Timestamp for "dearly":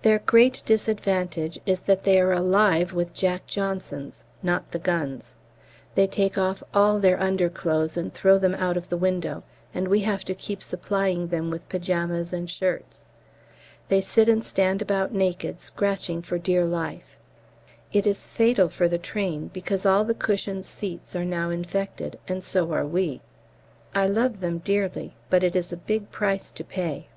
24.60-25.16